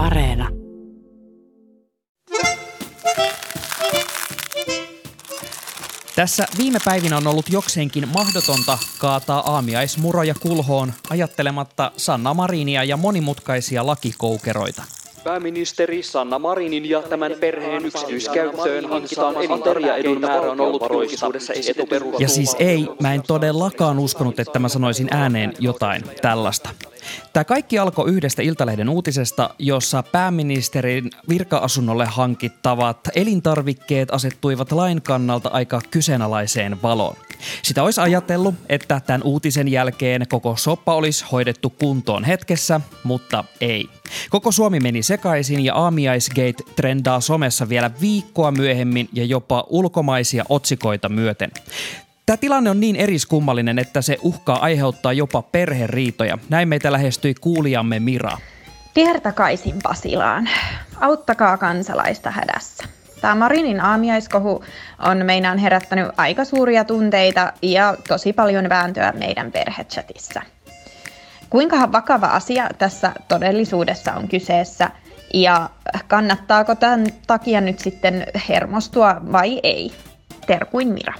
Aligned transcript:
Areena. 0.00 0.48
Tässä 6.16 6.46
viime 6.58 6.78
päivinä 6.84 7.16
on 7.16 7.26
ollut 7.26 7.48
jokseenkin 7.48 8.08
mahdotonta 8.08 8.78
kaataa 8.98 9.40
aamiaismuroja 9.52 10.34
kulhoon 10.34 10.92
ajattelematta 11.10 11.92
Sanna 11.96 12.34
Marinia 12.34 12.84
ja 12.84 12.96
monimutkaisia 12.96 13.86
lakikoukeroita. 13.86 14.99
Pääministeri 15.24 16.02
Sanna 16.02 16.38
Marinin 16.38 16.88
ja 16.90 17.02
tämän 17.02 17.32
perheen 17.40 17.86
yksityiskäyttöön 17.86 18.88
hankitaan 18.88 19.36
elintarja 19.36 19.96
edun 19.96 20.20
määrä 20.20 20.50
on 20.50 20.60
ollut 20.60 20.82
julkisuudessa 20.92 21.52
etuperustu. 21.70 22.22
Ja 22.22 22.28
siis 22.28 22.56
ei, 22.58 22.88
mä 23.02 23.14
en 23.14 23.22
todellakaan 23.22 23.98
uskonut, 23.98 24.40
että 24.40 24.58
mä 24.58 24.68
sanoisin 24.68 25.08
ääneen 25.10 25.52
jotain 25.58 26.02
tällaista. 26.22 26.68
Tämä 27.32 27.44
kaikki 27.44 27.78
alkoi 27.78 28.10
yhdestä 28.10 28.42
Iltalehden 28.42 28.88
uutisesta, 28.88 29.50
jossa 29.58 30.02
pääministerin 30.02 31.10
virka-asunnolle 31.28 32.06
hankittavat 32.06 33.08
elintarvikkeet 33.14 34.10
asettuivat 34.10 34.72
lain 34.72 35.02
kannalta 35.02 35.48
aika 35.48 35.80
kyseenalaiseen 35.90 36.82
valoon. 36.82 37.16
Sitä 37.62 37.82
olisi 37.82 38.00
ajatellut, 38.00 38.54
että 38.68 39.00
tämän 39.06 39.22
uutisen 39.22 39.68
jälkeen 39.68 40.26
koko 40.28 40.56
soppa 40.56 40.94
olisi 40.94 41.24
hoidettu 41.32 41.70
kuntoon 41.70 42.24
hetkessä, 42.24 42.80
mutta 43.04 43.44
ei. 43.60 43.88
Koko 44.30 44.52
Suomi 44.52 44.80
meni 44.80 45.02
sekaisin 45.02 45.64
ja 45.64 45.74
Aamiaisgate 45.74 46.64
trendaa 46.76 47.20
somessa 47.20 47.68
vielä 47.68 47.90
viikkoa 48.00 48.50
myöhemmin 48.50 49.08
ja 49.12 49.24
jopa 49.24 49.64
ulkomaisia 49.68 50.44
otsikoita 50.48 51.08
myöten. 51.08 51.50
Tämä 52.26 52.36
tilanne 52.36 52.70
on 52.70 52.80
niin 52.80 52.96
eriskummallinen, 52.96 53.78
että 53.78 54.02
se 54.02 54.18
uhkaa 54.22 54.58
aiheuttaa 54.58 55.12
jopa 55.12 55.42
perheriitoja. 55.42 56.38
Näin 56.48 56.68
meitä 56.68 56.92
lähestyi 56.92 57.34
kuulijamme 57.34 58.00
Mira. 58.00 58.38
Kiertakaisin 58.94 59.74
Pasilaan. 59.82 60.48
Auttakaa 61.00 61.56
kansalaista 61.56 62.30
hädässä. 62.30 62.84
Tämä 63.20 63.34
Marinin 63.34 63.80
aamiaiskohu 63.80 64.64
on 64.98 65.26
meinaan 65.26 65.58
herättänyt 65.58 66.06
aika 66.16 66.44
suuria 66.44 66.84
tunteita 66.84 67.52
ja 67.62 67.96
tosi 68.08 68.32
paljon 68.32 68.68
vääntöä 68.68 69.12
meidän 69.12 69.52
perhechatissa. 69.52 70.42
Kuinka 71.50 71.92
vakava 71.92 72.26
asia 72.26 72.68
tässä 72.78 73.12
todellisuudessa 73.28 74.12
on 74.12 74.28
kyseessä 74.28 74.90
ja 75.34 75.70
kannattaako 76.08 76.74
tämän 76.74 77.06
takia 77.26 77.60
nyt 77.60 77.78
sitten 77.78 78.26
hermostua 78.48 79.16
vai 79.32 79.60
ei? 79.62 79.92
Terkuin 80.46 80.88
Mira. 80.88 81.14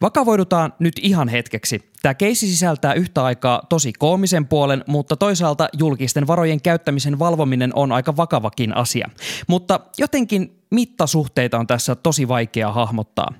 Vakavoidutaan 0.00 0.72
nyt 0.78 0.94
ihan 1.02 1.28
hetkeksi. 1.28 1.90
Tämä 2.02 2.14
keisi 2.14 2.46
sisältää 2.46 2.94
yhtä 2.94 3.24
aikaa 3.24 3.62
tosi 3.68 3.92
koomisen 3.92 4.46
puolen, 4.46 4.84
mutta 4.86 5.16
toisaalta 5.16 5.68
julkisten 5.78 6.26
varojen 6.26 6.62
käyttämisen 6.62 7.18
valvominen 7.18 7.70
on 7.74 7.92
aika 7.92 8.16
vakavakin 8.16 8.76
asia. 8.76 9.08
Mutta 9.48 9.80
jotenkin 9.98 10.62
mittasuhteita 10.70 11.58
on 11.58 11.66
tässä 11.66 11.94
tosi 11.94 12.28
vaikea 12.28 12.72
hahmottaa. 12.72 13.32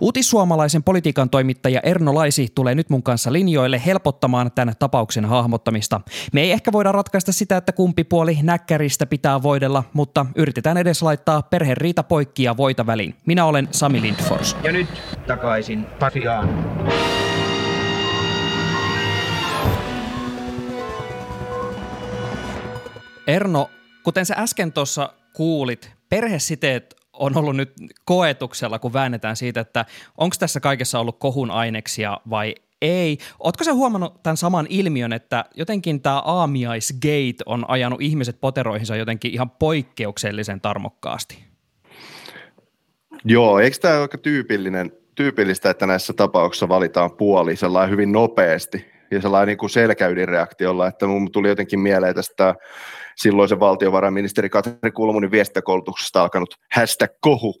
Uutissuomalaisen 0.00 0.82
politiikan 0.82 1.30
toimittaja 1.30 1.80
Erno 1.80 2.14
Laisi 2.14 2.48
tulee 2.54 2.74
nyt 2.74 2.90
mun 2.90 3.02
kanssa 3.02 3.32
linjoille 3.32 3.82
helpottamaan 3.86 4.52
tämän 4.52 4.74
tapauksen 4.78 5.24
hahmottamista. 5.24 6.00
Me 6.32 6.40
ei 6.40 6.52
ehkä 6.52 6.72
voida 6.72 6.92
ratkaista 6.92 7.32
sitä, 7.32 7.56
että 7.56 7.72
kumpi 7.72 8.04
puoli 8.04 8.38
näkkäristä 8.42 9.06
pitää 9.06 9.42
voidella, 9.42 9.84
mutta 9.92 10.26
yritetään 10.36 10.76
edes 10.76 11.02
laittaa 11.02 11.42
perhe 11.42 11.74
riita 11.74 12.02
poikki 12.02 12.42
ja 12.42 12.56
voita 12.56 12.86
väliin. 12.86 13.14
Minä 13.26 13.44
olen 13.44 13.68
Sami 13.70 14.02
Lindfors. 14.02 14.56
Ja 14.62 14.72
nyt 14.72 14.88
takaisin 15.26 15.84
Pasiaan. 15.84 16.48
Erno, 23.26 23.70
kuten 24.02 24.26
sä 24.26 24.34
äsken 24.38 24.72
tuossa 24.72 25.12
kuulit, 25.32 25.92
perhesiteet 26.08 27.01
on 27.12 27.36
ollut 27.36 27.56
nyt 27.56 27.72
koetuksella, 28.04 28.78
kun 28.78 28.92
väännetään 28.92 29.36
siitä, 29.36 29.60
että 29.60 29.84
onko 30.18 30.36
tässä 30.38 30.60
kaikessa 30.60 30.98
ollut 30.98 31.18
kohun 31.18 31.50
aineksia 31.50 32.20
vai 32.30 32.54
ei. 32.82 33.18
Oletko 33.38 33.64
sä 33.64 33.74
huomannut 33.74 34.22
tämän 34.22 34.36
saman 34.36 34.66
ilmiön, 34.68 35.12
että 35.12 35.44
jotenkin 35.54 36.00
tämä 36.00 36.18
aamiaisgate 36.18 37.42
on 37.46 37.64
ajanut 37.68 38.02
ihmiset 38.02 38.40
poteroihinsa 38.40 38.96
jotenkin 38.96 39.32
ihan 39.32 39.50
poikkeuksellisen 39.50 40.60
tarmokkaasti? 40.60 41.44
Joo, 43.24 43.58
eikö 43.58 43.76
tämä 43.80 43.94
ole 43.94 44.02
aika 44.02 44.18
tyypillinen, 44.18 44.92
tyypillistä, 45.14 45.70
että 45.70 45.86
näissä 45.86 46.12
tapauksissa 46.12 46.68
valitaan 46.68 47.10
puoli 47.10 47.56
sellainen 47.56 47.90
hyvin 47.90 48.12
nopeasti 48.12 48.86
ja 49.12 49.20
sellainen 49.20 49.46
niin 49.46 49.58
kuin 49.58 49.70
selkäydinreaktiolla, 49.70 50.86
että 50.86 51.06
mun 51.06 51.32
tuli 51.32 51.48
jotenkin 51.48 51.80
mieleen 51.80 52.14
tästä 52.14 52.54
silloisen 53.16 53.60
valtiovarainministeri 53.60 54.50
Katri 54.50 54.90
Kulmunin 54.94 55.30
viestintäkoulutuksesta 55.30 56.22
alkanut 56.22 56.54
hashtag 56.74 57.10
kohu, 57.20 57.54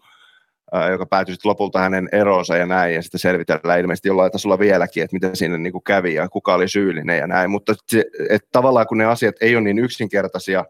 joka 0.90 1.06
päätyi 1.06 1.34
sitten 1.34 1.48
lopulta 1.48 1.78
hänen 1.78 2.08
eroonsa 2.12 2.56
ja 2.56 2.66
näin, 2.66 2.94
ja 2.94 3.02
sitten 3.02 3.20
selvitellään 3.20 3.80
ilmeisesti 3.80 4.08
jollain 4.08 4.32
tasolla 4.32 4.58
vieläkin, 4.58 5.02
että 5.02 5.14
miten 5.16 5.36
siinä 5.36 5.58
niin 5.58 5.72
kuin 5.72 5.84
kävi 5.84 6.14
ja 6.14 6.28
kuka 6.28 6.54
oli 6.54 6.68
syyllinen 6.68 7.18
ja 7.18 7.26
näin, 7.26 7.50
mutta 7.50 7.74
se, 7.86 8.04
että 8.30 8.48
tavallaan 8.52 8.86
kun 8.86 8.98
ne 8.98 9.04
asiat 9.04 9.34
ei 9.40 9.56
ole 9.56 9.64
niin 9.64 9.78
yksinkertaisia, 9.78 10.64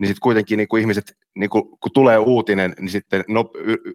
niin 0.00 0.08
sitten 0.08 0.22
kuitenkin 0.22 0.56
niin 0.56 0.68
kuin 0.68 0.80
ihmiset, 0.80 1.16
niin 1.34 1.50
kuin, 1.50 1.64
kun 1.64 1.92
tulee 1.94 2.18
uutinen, 2.18 2.74
niin 2.80 2.90
sitten 2.90 3.24
no, 3.28 3.50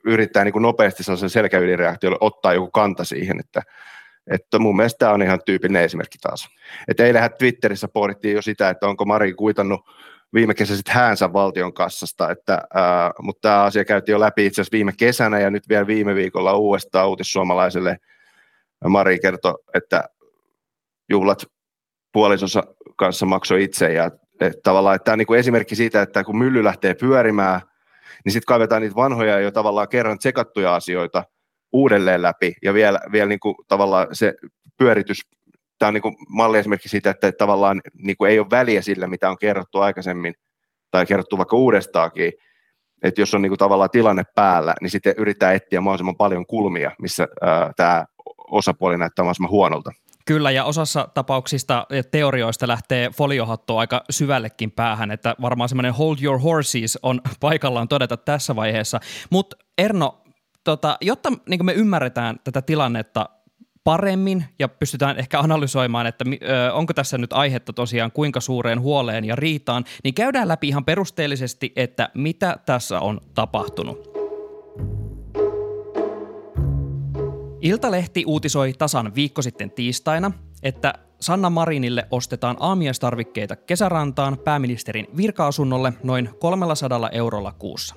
yrittää 0.06 0.44
niin 0.44 0.54
kuin 0.54 0.64
nopeasti 0.64 1.04
sellaisen 1.04 1.30
selkäydinreaktiolla 1.30 2.18
ottaa 2.22 2.54
joku 2.54 2.72
kanta 2.72 3.04
siihen, 3.04 3.40
että 3.40 3.62
että 4.32 4.60
mun 4.60 4.76
mielestä 4.76 4.98
tämä 4.98 5.12
on 5.12 5.22
ihan 5.22 5.40
tyypillinen 5.46 5.84
esimerkki 5.84 6.18
taas. 6.22 6.48
Että 6.88 7.06
eilähän 7.06 7.30
Twitterissä 7.38 7.88
pohdittiin 7.88 8.36
jo 8.36 8.42
sitä, 8.42 8.70
että 8.70 8.88
onko 8.88 9.06
Mari 9.06 9.34
kuitannut 9.34 9.82
viime 10.34 10.54
kesä 10.54 10.76
sitten 10.76 10.96
häänsä 10.96 11.34
valtion 11.34 11.74
kassasta, 11.74 12.32
että, 12.32 12.62
ää, 12.74 13.12
mutta 13.22 13.42
tämä 13.42 13.64
asia 13.64 13.86
käytiin 13.86 14.14
jo 14.14 14.20
läpi 14.20 14.46
itse 14.46 14.62
asiassa 14.62 14.76
viime 14.76 14.92
kesänä 14.98 15.40
ja 15.40 15.50
nyt 15.50 15.70
vielä 15.70 15.88
viime 15.88 16.16
viikolla 16.16 16.56
uudestaan 16.56 17.10
uutissuomalaiselle 17.10 17.98
Mari 18.90 19.20
kertoi, 19.20 19.54
että 19.74 20.04
juhlat 21.10 21.46
puolisonsa 22.12 22.64
kanssa 22.96 23.26
maksoi 23.26 23.64
itse 23.64 23.94
ja 23.94 24.12
että 24.40 24.60
tavallaan 24.64 24.96
että 24.96 25.04
tämä 25.04 25.14
on 25.14 25.18
niin 25.20 25.28
kuin 25.28 25.40
esimerkki 25.40 25.76
siitä, 25.76 26.02
että 26.02 26.24
kun 26.24 26.38
mylly 26.38 26.64
lähtee 26.64 26.94
pyörimään, 26.94 27.62
niin 28.26 28.34
sitten 28.34 28.48
kaivetaan 28.48 28.82
niitä 28.82 28.96
vanhoja 28.96 29.40
jo 29.40 29.52
tavallaan 29.52 29.90
kerran 29.90 30.18
tsekattuja 30.18 30.76
asioita 30.76 31.24
uudelleen 31.76 32.22
läpi 32.22 32.54
ja 32.64 32.74
vielä, 32.74 33.00
vielä 33.12 33.30
niin 33.30 33.40
kuin 33.40 33.56
tavallaan 33.68 34.08
se 34.12 34.34
pyöritys, 34.78 35.22
tämä 35.80 35.88
on 35.88 35.94
niin 35.94 36.02
kuin 36.02 36.16
malli 36.30 36.58
esimerkiksi 36.58 36.90
siitä, 36.90 37.10
että 37.10 37.32
tavallaan 37.32 37.82
niin 37.98 38.18
kuin 38.18 38.32
ei 38.32 38.40
ole 38.40 38.50
väliä 38.52 38.82
sillä, 38.82 39.08
mitä 39.08 39.30
on 39.30 39.38
kerrottu 39.38 39.80
aikaisemmin 39.80 40.34
tai 40.92 41.06
kerrottu 41.06 41.38
vaikka 41.38 41.56
uudestaakin, 41.56 42.34
että 43.04 43.22
jos 43.22 43.34
on 43.34 43.42
niin 43.42 43.50
kuin 43.50 43.60
tavallaan 43.60 43.90
tilanne 43.90 44.24
päällä, 44.36 44.76
niin 44.82 44.90
sitten 44.90 45.16
yrittää 45.18 45.54
etsiä 45.54 45.82
mahdollisimman 45.82 46.16
paljon 46.16 46.46
kulmia, 46.46 46.92
missä 47.02 47.28
ää, 47.42 47.72
tämä 47.76 48.06
osapuoli 48.52 48.98
näyttää 48.98 49.24
mahdollisimman 49.24 49.52
huonolta. 49.52 49.92
Kyllä, 50.26 50.52
ja 50.52 50.64
osassa 50.64 51.10
tapauksista 51.14 51.88
ja 51.90 52.04
teorioista 52.04 52.68
lähtee 52.68 53.10
foliohattu 53.10 53.78
aika 53.78 54.04
syvällekin 54.10 54.72
päähän, 54.72 55.12
että 55.12 55.36
varmaan 55.42 55.70
semmoinen 55.70 55.94
hold 55.94 56.18
your 56.22 56.40
horses 56.40 57.00
on 57.04 57.22
paikallaan 57.40 57.88
todeta 57.88 58.18
tässä 58.18 58.56
vaiheessa. 58.56 59.00
Mutta 59.30 59.58
Erno, 59.78 60.22
tota, 60.66 60.98
jotta 61.02 61.32
niin 61.50 61.66
me 61.66 61.74
ymmärretään 61.74 62.40
tätä 62.44 62.62
tilannetta 62.62 63.30
paremmin 63.84 64.46
ja 64.60 64.68
pystytään 64.68 65.20
ehkä 65.20 65.40
analysoimaan, 65.40 66.08
että 66.08 66.26
onko 66.74 66.94
tässä 66.94 67.18
nyt 67.18 67.34
aihetta 67.34 67.74
tosiaan 67.74 68.12
kuinka 68.12 68.40
suureen 68.40 68.82
huoleen 68.82 69.26
ja 69.26 69.36
riitaan, 69.36 69.86
niin 70.04 70.14
käydään 70.14 70.48
läpi 70.48 70.68
ihan 70.68 70.86
perusteellisesti, 70.86 71.74
että 71.76 72.10
mitä 72.14 72.58
tässä 72.66 73.00
on 73.00 73.22
tapahtunut. 73.34 74.16
Iltalehti 77.62 78.24
uutisoi 78.28 78.74
tasan 78.74 79.16
viikko 79.16 79.42
sitten 79.42 79.72
tiistaina, 79.72 80.32
että 80.64 80.94
Sanna 81.20 81.50
Marinille 81.50 82.08
ostetaan 82.12 82.58
aamiaistarvikkeita 82.60 83.56
kesärantaan 83.56 84.38
pääministerin 84.38 85.08
virka-asunnolle 85.18 85.94
noin 86.04 86.30
300 86.40 87.10
eurolla 87.10 87.52
kuussa. 87.52 87.96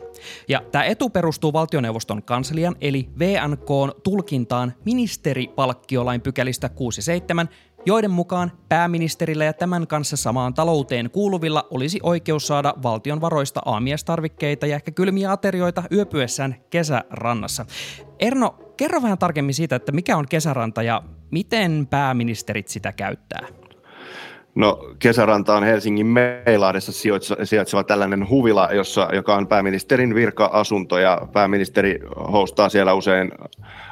Ja 0.49 0.63
tämä 0.73 0.85
etu 0.85 1.11
perustuu 1.11 1.53
valtioneuvoston 1.53 2.23
kanslian 2.23 2.77
eli 2.81 3.09
VNK 3.19 3.69
tulkintaan 4.03 4.75
ministeripalkkiolain 4.85 6.21
pykälistä 6.21 6.69
67, 6.69 7.49
joiden 7.87 8.11
mukaan 8.11 8.53
pääministerillä 8.69 9.45
ja 9.45 9.53
tämän 9.53 9.87
kanssa 9.87 10.17
samaan 10.17 10.55
talouteen 10.55 11.11
kuuluvilla 11.11 11.67
olisi 11.71 12.01
oikeus 12.03 12.47
saada 12.47 12.75
valtion 12.83 13.21
varoista 13.21 13.63
aamiaistarvikkeita 13.65 14.67
ja 14.67 14.77
ehkä 14.77 14.91
kylmiä 14.91 15.33
aterioita 15.33 15.83
yöpyessään 15.93 16.57
kesärannassa. 16.71 17.67
Erno, 18.19 18.59
kerro 18.77 19.03
vähän 19.03 19.19
tarkemmin 19.19 19.55
siitä, 19.55 19.77
että 19.77 19.93
mikä 19.93 20.17
on 20.17 20.29
kesäranta 20.29 20.83
ja 20.83 21.03
miten 21.31 21.87
pääministerit 21.91 22.69
sitä 22.69 22.93
käyttää? 22.93 23.47
No 24.59 24.79
kesäranta 24.99 25.57
on 25.57 25.65
Helsingin 25.65 26.07
Meilahdessa 26.07 26.93
sijaitseva 27.45 27.85
tällainen 27.85 28.29
huvila, 28.29 28.69
jossa, 28.73 29.09
joka 29.13 29.37
on 29.37 29.47
pääministerin 29.47 30.15
virka-asunto 30.15 30.99
ja 30.99 31.29
pääministeri 31.33 31.99
hostaa 32.33 32.69
siellä 32.69 32.95
usein 32.95 33.33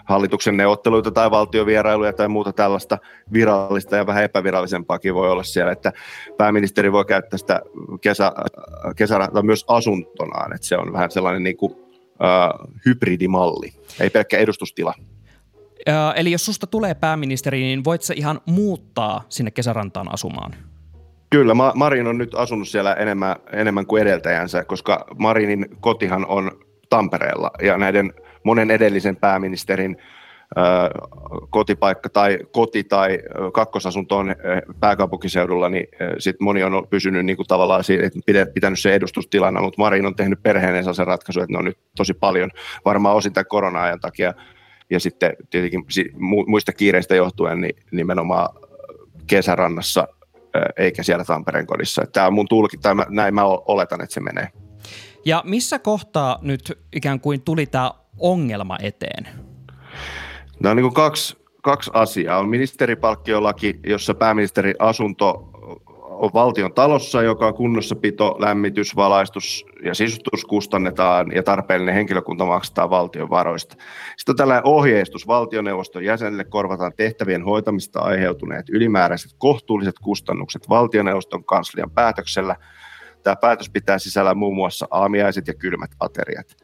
hallituksen 0.04 0.56
neuvotteluita 0.56 1.10
tai 1.10 1.30
valtiovierailuja 1.30 2.12
tai 2.12 2.28
muuta 2.28 2.52
tällaista 2.52 2.98
virallista 3.32 3.96
ja 3.96 4.06
vähän 4.06 4.24
epävirallisempaakin 4.24 5.14
voi 5.14 5.30
olla 5.30 5.42
siellä, 5.42 5.72
että 5.72 5.92
pääministeri 6.36 6.92
voi 6.92 7.04
käyttää 7.04 7.38
sitä 7.38 7.60
kesä, 8.00 8.32
kesärantaa 8.96 9.42
myös 9.42 9.64
asuntonaan, 9.68 10.54
että 10.54 10.66
se 10.66 10.76
on 10.76 10.92
vähän 10.92 11.10
sellainen 11.10 11.42
niin 11.42 11.56
kuin, 11.56 11.72
uh, 11.72 12.70
hybridimalli, 12.86 13.72
ei 14.00 14.10
pelkkä 14.10 14.38
edustustila. 14.38 14.94
Eli 16.16 16.32
jos 16.32 16.44
susta 16.44 16.66
tulee 16.66 16.94
pääministeri, 16.94 17.60
niin 17.60 17.84
voit 17.84 18.02
sä 18.02 18.14
ihan 18.16 18.40
muuttaa 18.46 19.24
sinne 19.28 19.50
kesärantaan 19.50 20.14
asumaan? 20.14 20.54
Kyllä, 21.30 21.54
Marin 21.74 22.06
on 22.06 22.18
nyt 22.18 22.34
asunut 22.34 22.68
siellä 22.68 22.94
enemmän, 22.94 23.36
enemmän 23.52 23.86
kuin 23.86 24.02
edeltäjänsä, 24.02 24.64
koska 24.64 25.04
Marinin 25.18 25.66
kotihan 25.80 26.26
on 26.26 26.50
Tampereella 26.88 27.50
ja 27.62 27.78
näiden 27.78 28.12
monen 28.44 28.70
edellisen 28.70 29.16
pääministerin 29.16 29.96
kotipaikka 31.50 32.08
tai 32.08 32.38
koti 32.52 32.84
tai 32.84 33.18
kakkosasunto 33.52 34.16
on 34.16 34.34
pääkaupunkiseudulla, 34.80 35.68
niin 35.68 35.86
sit 36.18 36.36
moni 36.40 36.62
on 36.62 36.86
pysynyt 36.90 37.26
niin 37.26 37.36
kuin 37.36 37.46
tavallaan 37.46 37.84
siitä, 37.84 38.06
että 38.06 38.52
pitänyt 38.54 38.78
se 38.78 38.94
edustustilana, 38.94 39.62
mutta 39.62 39.82
Marin 39.82 40.06
on 40.06 40.16
tehnyt 40.16 40.42
perheen 40.42 40.94
sen 40.94 41.06
ratkaisu, 41.06 41.40
että 41.40 41.52
ne 41.52 41.58
on 41.58 41.64
nyt 41.64 41.78
tosi 41.96 42.14
paljon, 42.14 42.50
varmaan 42.84 43.16
osin 43.16 43.32
tämän 43.32 43.46
korona-ajan 43.46 44.00
takia 44.00 44.34
ja 44.90 45.00
sitten 45.00 45.36
tietenkin 45.50 45.84
muista 46.46 46.72
kiireistä 46.72 47.14
johtuen 47.14 47.60
niin 47.60 47.76
nimenomaan 47.90 48.48
kesärannassa 49.26 50.08
eikä 50.76 51.02
siellä 51.02 51.24
Tampereen 51.24 51.66
kodissa. 51.66 52.02
Tämä 52.12 52.26
on 52.26 52.34
mun 52.34 52.48
tulki, 52.48 52.76
tai 52.76 52.94
mä, 52.94 53.06
näin 53.08 53.34
mä 53.34 53.44
oletan, 53.44 54.02
että 54.02 54.14
se 54.14 54.20
menee. 54.20 54.48
Ja 55.24 55.42
missä 55.46 55.78
kohtaa 55.78 56.38
nyt 56.42 56.78
ikään 56.92 57.20
kuin 57.20 57.42
tuli 57.42 57.66
tämä 57.66 57.90
ongelma 58.18 58.76
eteen? 58.82 59.28
No 60.60 60.70
on 60.70 60.76
niin 60.76 60.84
kuin 60.84 60.94
kaksi, 60.94 61.36
kaksi 61.62 61.90
asiaa. 61.94 62.38
On 62.38 62.48
ministeripalkkiolaki, 62.48 63.80
jossa 63.86 64.14
pääministeri 64.14 64.74
asunto 64.78 65.50
on 66.16 66.30
valtion 66.34 66.74
talossa, 66.74 67.22
joka 67.22 67.46
on 67.46 67.54
kunnossapito, 67.54 68.36
lämmitys, 68.38 68.96
valaistus 68.96 69.66
ja 69.84 69.94
sisustus 69.94 70.44
kustannetaan 70.44 71.32
ja 71.34 71.42
tarpeellinen 71.42 71.94
henkilökunta 71.94 72.44
maksetaan 72.44 72.90
valtion 72.90 73.30
varoista. 73.30 73.76
Sitten 74.16 74.32
on 74.32 74.36
tällainen 74.36 74.66
ohjeistus 74.66 75.26
valtioneuvoston 75.26 76.04
jäsenille 76.04 76.44
korvataan 76.44 76.92
tehtävien 76.96 77.44
hoitamista 77.44 78.00
aiheutuneet 78.00 78.68
ylimääräiset 78.68 79.32
kohtuulliset 79.38 79.98
kustannukset 79.98 80.68
valtioneuvoston 80.68 81.44
kanslian 81.44 81.90
päätöksellä. 81.90 82.56
Tämä 83.22 83.36
päätös 83.36 83.70
pitää 83.70 83.98
sisällä 83.98 84.34
muun 84.34 84.56
muassa 84.56 84.88
aamiaiset 84.90 85.46
ja 85.46 85.54
kylmät 85.54 85.90
ateriat. 86.00 86.56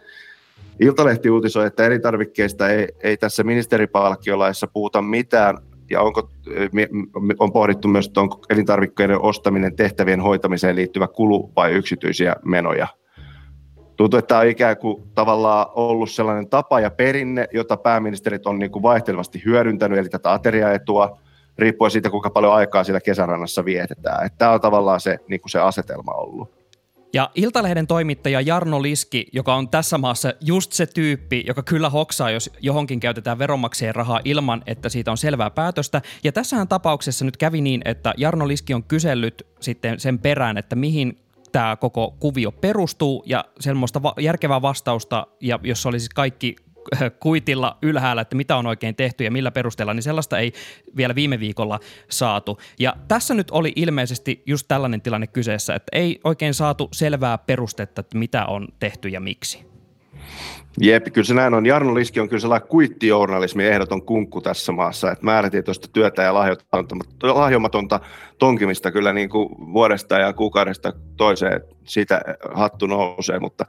Iltalehti 0.80 1.30
uutisoi, 1.30 1.66
että 1.66 1.86
elintarvikkeista 1.86 2.68
ei, 2.68 2.88
ei 3.00 3.16
tässä 3.16 3.44
ministeripalkkiolaissa 3.44 4.66
puhuta 4.66 5.02
mitään 5.02 5.58
ja 5.92 6.00
onko, 6.00 6.28
on 7.38 7.52
pohdittu 7.52 7.88
myös, 7.88 8.06
että 8.06 8.20
onko 8.20 8.40
elintarvikkeiden 8.50 9.20
ostaminen 9.20 9.76
tehtävien 9.76 10.20
hoitamiseen 10.20 10.76
liittyvä 10.76 11.08
kulu 11.08 11.52
vai 11.56 11.72
yksityisiä 11.72 12.36
menoja. 12.44 12.86
Tuntuu, 13.96 14.18
että 14.18 14.28
tämä 14.28 14.40
on 14.40 14.46
ikään 14.46 14.76
kuin 14.76 15.02
tavallaan 15.14 15.66
ollut 15.74 16.10
sellainen 16.10 16.48
tapa 16.48 16.80
ja 16.80 16.90
perinne, 16.90 17.48
jota 17.52 17.76
pääministerit 17.76 18.46
on 18.46 18.58
niin 18.58 18.70
kuin 18.70 18.82
vaihtelevasti 18.82 19.42
hyödyntänyt, 19.44 19.98
eli 19.98 20.08
tätä 20.08 20.32
ateriaetua, 20.32 21.18
riippuen 21.58 21.90
siitä, 21.90 22.10
kuinka 22.10 22.30
paljon 22.30 22.54
aikaa 22.54 22.84
siellä 22.84 23.00
kesärannassa 23.00 23.64
vietetään. 23.64 24.26
Että 24.26 24.38
tämä 24.38 24.50
on 24.50 24.60
tavallaan 24.60 25.00
se, 25.00 25.18
niin 25.28 25.40
kuin 25.40 25.50
se 25.50 25.60
asetelma 25.60 26.12
ollut. 26.12 26.61
Ja 27.14 27.30
Iltalehden 27.34 27.86
toimittaja 27.86 28.40
Jarno 28.40 28.82
Liski, 28.82 29.26
joka 29.32 29.54
on 29.54 29.68
tässä 29.68 29.98
maassa 29.98 30.32
just 30.40 30.72
se 30.72 30.86
tyyppi, 30.86 31.44
joka 31.46 31.62
kyllä 31.62 31.90
hoksaa, 31.90 32.30
jos 32.30 32.50
johonkin 32.60 33.00
käytetään 33.00 33.38
veronmaksajien 33.38 33.94
rahaa 33.94 34.20
ilman, 34.24 34.62
että 34.66 34.88
siitä 34.88 35.10
on 35.10 35.18
selvää 35.18 35.50
päätöstä. 35.50 36.02
Ja 36.24 36.32
tässähän 36.32 36.68
tapauksessa 36.68 37.24
nyt 37.24 37.36
kävi 37.36 37.60
niin, 37.60 37.82
että 37.84 38.14
Jarno 38.16 38.48
Liski 38.48 38.74
on 38.74 38.84
kysellyt 38.84 39.46
sitten 39.60 40.00
sen 40.00 40.18
perään, 40.18 40.58
että 40.58 40.76
mihin 40.76 41.18
tämä 41.52 41.76
koko 41.76 42.16
kuvio 42.20 42.52
perustuu 42.52 43.22
ja 43.26 43.44
semmoista 43.60 44.02
va- 44.02 44.14
järkevää 44.20 44.62
vastausta, 44.62 45.26
ja 45.40 45.58
jos 45.62 45.86
olisi 45.86 46.08
kaikki 46.14 46.56
kuitilla 47.20 47.78
ylhäällä, 47.82 48.22
että 48.22 48.36
mitä 48.36 48.56
on 48.56 48.66
oikein 48.66 48.96
tehty 48.96 49.24
ja 49.24 49.30
millä 49.30 49.50
perusteella, 49.50 49.94
niin 49.94 50.02
sellaista 50.02 50.38
ei 50.38 50.52
vielä 50.96 51.14
viime 51.14 51.40
viikolla 51.40 51.80
saatu. 52.08 52.58
Ja 52.78 52.96
tässä 53.08 53.34
nyt 53.34 53.50
oli 53.50 53.72
ilmeisesti 53.76 54.42
just 54.46 54.68
tällainen 54.68 55.00
tilanne 55.00 55.26
kyseessä, 55.26 55.74
että 55.74 55.98
ei 55.98 56.20
oikein 56.24 56.54
saatu 56.54 56.88
selvää 56.92 57.38
perustetta, 57.38 58.00
että 58.00 58.18
mitä 58.18 58.46
on 58.46 58.68
tehty 58.80 59.08
ja 59.08 59.20
miksi. 59.20 59.71
Jep, 60.80 61.06
kyllä 61.12 61.26
se 61.26 61.34
näin 61.34 61.54
on. 61.54 61.66
Jarno 61.66 61.94
Liski 61.94 62.20
on 62.20 62.28
kyllä 62.28 62.40
sellainen 62.40 62.68
kuittijournalismin 62.68 63.66
ehdoton 63.66 64.02
kunkku 64.02 64.40
tässä 64.40 64.72
maassa, 64.72 65.10
että 65.10 65.24
määrätietoista 65.24 65.88
työtä 65.92 66.22
ja 66.22 66.34
lahjomatonta 67.22 68.00
tonkimista 68.38 68.90
kyllä 68.90 69.12
niin 69.12 69.28
kuin 69.28 69.48
vuodesta 69.72 70.18
ja 70.18 70.32
kuukaudesta 70.32 70.92
toiseen 71.16 71.60
siitä 71.84 72.20
hattu 72.54 72.86
nousee, 72.86 73.38
mutta 73.38 73.66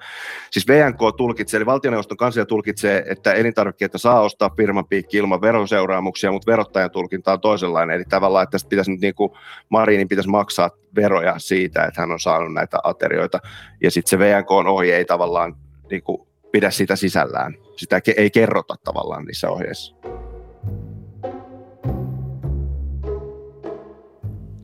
siis 0.51 0.67
VNK 0.67 0.99
tulkitsee, 1.17 1.57
eli 1.57 1.65
valtioneuvoston 1.65 2.17
kanslia 2.17 2.45
tulkitsee, 2.45 3.03
että 3.09 3.33
elintarvikkeita 3.33 3.97
saa 3.97 4.21
ostaa 4.21 4.51
firman 4.57 4.87
piikki 4.87 5.17
ilman 5.17 5.41
veroseuraamuksia, 5.41 6.31
mutta 6.31 6.51
verottajan 6.51 6.91
tulkinta 6.91 7.33
on 7.33 7.41
toisenlainen, 7.41 7.95
eli 7.95 8.05
tavallaan, 8.09 8.43
että 8.43 8.51
tästä 8.51 8.69
pitäisi 8.69 8.91
nyt 8.91 9.01
niin 9.01 9.15
kuin 9.15 9.31
Marinin 9.69 10.07
pitäisi 10.07 10.29
maksaa 10.29 10.69
veroja 10.95 11.35
siitä, 11.37 11.83
että 11.83 12.01
hän 12.01 12.11
on 12.11 12.19
saanut 12.19 12.53
näitä 12.53 12.77
aterioita, 12.83 13.39
ja 13.81 13.91
sitten 13.91 14.09
se 14.09 14.19
VNK 14.19 14.51
on 14.51 14.67
ohje 14.67 14.97
ei 14.97 15.05
tavallaan 15.05 15.55
niin 15.89 16.03
kuin 16.03 16.27
pidä 16.53 16.71
sitä 16.71 16.95
sisällään. 16.95 17.57
Sitä 17.75 18.01
ei 18.17 18.31
kerrota 18.31 18.75
tavallaan 18.83 19.25
niissä 19.25 19.49
ohjeissa. 19.49 19.95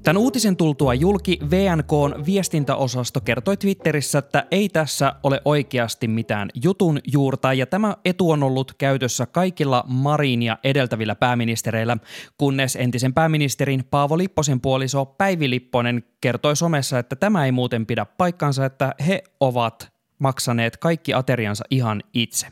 Tämän 0.03 0.21
uutisen 0.21 0.55
tultua 0.57 0.93
julki 0.93 1.39
VNKn 1.51 2.25
viestintäosasto 2.25 3.21
kertoi 3.21 3.57
Twitterissä, 3.57 4.19
että 4.19 4.47
ei 4.51 4.69
tässä 4.69 5.15
ole 5.23 5.41
oikeasti 5.45 6.07
mitään 6.07 6.49
jutun 6.63 6.99
juurta 7.13 7.53
ja 7.53 7.65
tämä 7.65 7.95
etu 8.05 8.31
on 8.31 8.43
ollut 8.43 8.73
käytössä 8.77 9.25
kaikilla 9.25 9.83
Marinia 9.87 10.57
edeltävillä 10.63 11.15
pääministereillä, 11.15 11.97
kunnes 12.37 12.75
entisen 12.75 13.13
pääministerin 13.13 13.83
Paavo 13.91 14.17
Lipposen 14.17 14.61
puoliso 14.61 15.05
Päivi 15.05 15.49
Lipponen 15.49 16.03
kertoi 16.21 16.55
somessa, 16.55 16.99
että 16.99 17.15
tämä 17.15 17.45
ei 17.45 17.51
muuten 17.51 17.85
pidä 17.85 18.05
paikkansa, 18.05 18.65
että 18.65 18.95
he 19.07 19.23
ovat 19.39 19.98
maksaneet 20.19 20.77
kaikki 20.77 21.13
ateriansa 21.13 21.65
ihan 21.69 22.03
itse. 22.13 22.47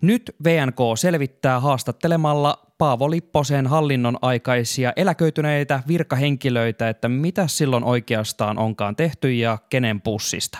Nyt 0.00 0.36
VNK 0.44 0.78
selvittää 0.98 1.60
haastattelemalla 1.60 2.67
Paavo 2.78 3.10
Lipposen 3.10 3.66
hallinnon 3.66 4.18
aikaisia 4.22 4.92
eläköityneitä 4.96 5.82
virkahenkilöitä, 5.88 6.88
että 6.88 7.08
mitä 7.08 7.46
silloin 7.46 7.84
oikeastaan 7.84 8.58
onkaan 8.58 8.96
tehty 8.96 9.32
ja 9.32 9.58
kenen 9.70 10.00
pussista. 10.00 10.58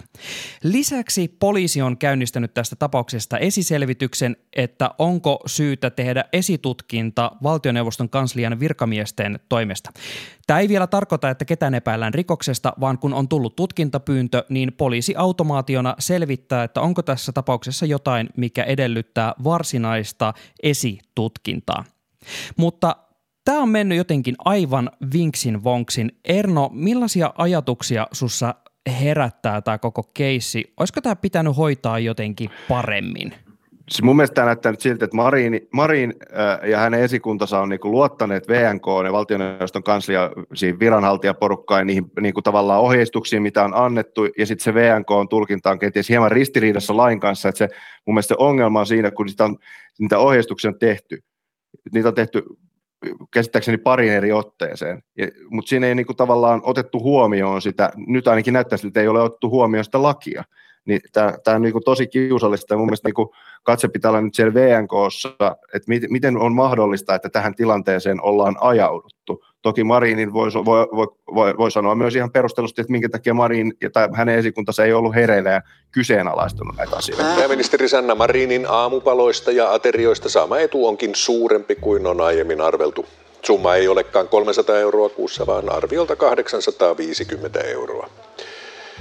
Lisäksi 0.62 1.36
poliisi 1.40 1.82
on 1.82 1.98
käynnistänyt 1.98 2.54
tästä 2.54 2.76
tapauksesta 2.76 3.38
esiselvityksen, 3.38 4.36
että 4.56 4.90
onko 4.98 5.40
syytä 5.46 5.90
tehdä 5.90 6.24
esitutkinta 6.32 7.32
valtioneuvoston 7.42 8.08
kanslian 8.08 8.60
virkamiesten 8.60 9.40
toimesta. 9.48 9.90
Tämä 10.46 10.60
ei 10.60 10.68
vielä 10.68 10.86
tarkoita, 10.86 11.30
että 11.30 11.44
ketään 11.44 11.74
epäillään 11.74 12.14
rikoksesta, 12.14 12.72
vaan 12.80 12.98
kun 12.98 13.14
on 13.14 13.28
tullut 13.28 13.56
tutkintapyyntö, 13.56 14.44
niin 14.48 14.72
poliisi 14.72 15.14
automaationa 15.16 15.94
selvittää, 15.98 16.64
että 16.64 16.80
onko 16.80 17.02
tässä 17.02 17.32
tapauksessa 17.32 17.86
jotain, 17.86 18.28
mikä 18.36 18.64
edellyttää 18.64 19.34
varsinaista 19.44 20.34
esitutkintaa. 20.62 21.84
Mutta 22.56 22.96
tämä 23.44 23.62
on 23.62 23.68
mennyt 23.68 23.98
jotenkin 23.98 24.34
aivan 24.44 24.90
vinksin 25.12 25.64
vonksin. 25.64 26.12
Erno, 26.24 26.70
millaisia 26.72 27.32
ajatuksia 27.38 28.06
sussa 28.12 28.54
herättää 29.00 29.60
tämä 29.60 29.78
koko 29.78 30.02
keissi? 30.02 30.72
Olisiko 30.76 31.00
tämä 31.00 31.16
pitänyt 31.16 31.56
hoitaa 31.56 31.98
jotenkin 31.98 32.50
paremmin? 32.68 33.34
siis 33.90 34.02
mun 34.02 34.16
mielestä 34.16 34.34
tämä 34.34 34.46
näyttää 34.46 34.72
nyt 34.72 34.80
siltä, 34.80 35.04
että 35.04 35.16
Marin, 35.16 35.68
Marin 35.72 36.14
äh, 36.38 36.68
ja 36.68 36.78
hänen 36.78 37.00
esikuntansa 37.00 37.60
on 37.60 37.68
niinku 37.68 37.90
luottaneet 37.90 38.48
VNK 38.48 38.84
ja 39.04 39.12
valtioneuvoston 39.12 39.82
kanslia 39.82 40.30
viranhaltijaporukkaan 40.80 41.86
niihin 41.86 42.10
niinku 42.20 42.42
tavallaan 42.42 42.80
ohjeistuksiin, 42.80 43.42
mitä 43.42 43.64
on 43.64 43.74
annettu, 43.74 44.24
ja 44.38 44.46
sitten 44.46 44.64
se 44.64 44.74
VNK 44.74 45.10
on 45.10 45.28
tulkinta 45.28 45.70
on 45.70 45.78
kenties 45.78 46.08
hieman 46.08 46.32
ristiriidassa 46.32 46.96
lain 46.96 47.20
kanssa, 47.20 47.48
että 47.48 47.58
se 47.58 47.68
mun 48.06 48.14
mielestä 48.14 48.34
se 48.34 48.38
ongelma 48.38 48.80
on 48.80 48.86
siinä, 48.86 49.10
kun 49.10 49.28
sitä 49.28 49.44
on, 49.44 49.58
niitä 49.98 50.18
ohjeistuksia 50.18 50.70
on 50.70 50.78
tehty, 50.78 51.18
niitä 51.92 52.08
on 52.08 52.14
tehty 52.14 52.42
käsittääkseni 53.30 53.78
parin 53.78 54.12
eri 54.12 54.32
otteeseen, 54.32 55.02
mutta 55.50 55.68
siinä 55.68 55.86
ei 55.86 55.94
niinku 55.94 56.14
tavallaan 56.14 56.60
otettu 56.64 57.00
huomioon 57.02 57.62
sitä, 57.62 57.90
nyt 57.96 58.28
ainakin 58.28 58.54
näyttää 58.54 58.76
siltä, 58.76 58.88
että 58.88 59.00
ei 59.00 59.08
ole 59.08 59.22
otettu 59.22 59.50
huomioon 59.50 59.84
sitä 59.84 60.02
lakia, 60.02 60.44
niin 60.88 61.00
tämä 61.12 61.56
on 61.56 61.62
niin 61.62 61.72
kuin 61.72 61.84
tosi 61.84 62.06
kiusallista. 62.06 62.76
Mun 62.76 62.86
mielestä 62.86 63.08
niin 63.08 63.14
kuin 63.14 63.28
katse 63.62 63.88
pitää 63.88 64.10
olla 64.10 64.20
nyt 64.20 64.34
siellä 64.34 64.54
VNKssa, 64.54 65.28
että 65.74 65.88
mit, 65.88 66.02
miten 66.08 66.36
on 66.36 66.52
mahdollista, 66.52 67.14
että 67.14 67.28
tähän 67.28 67.54
tilanteeseen 67.54 68.22
ollaan 68.22 68.56
ajauduttu. 68.60 69.44
Toki 69.62 69.84
Marinin 69.84 70.32
voi, 70.32 70.50
voi, 70.64 70.86
voi, 71.34 71.54
voi 71.58 71.70
sanoa 71.70 71.94
myös 71.94 72.16
ihan 72.16 72.32
perustellusti, 72.32 72.80
että 72.80 72.90
minkä 72.90 73.08
takia 73.08 73.34
Marin 73.34 73.72
tai 73.92 74.08
hänen 74.12 74.38
esikuntansa 74.38 74.84
ei 74.84 74.92
ollut 74.92 75.14
hereillä 75.14 75.50
ja 75.50 75.62
kyseenalaistunut 75.92 76.76
näitä 76.76 76.96
asioita. 76.96 77.24
Pääministeri 77.36 77.88
Sanna 77.88 78.14
Marinin 78.14 78.66
aamupaloista 78.68 79.52
ja 79.52 79.72
aterioista 79.72 80.28
saama 80.28 80.58
etu 80.58 80.86
onkin 80.86 81.14
suurempi 81.14 81.74
kuin 81.74 82.06
on 82.06 82.20
aiemmin 82.20 82.60
arveltu. 82.60 83.06
Summa 83.46 83.74
ei 83.74 83.88
olekaan 83.88 84.28
300 84.28 84.78
euroa 84.78 85.08
kuussa, 85.08 85.46
vaan 85.46 85.72
arviolta 85.72 86.16
850 86.16 87.60
euroa. 87.60 88.10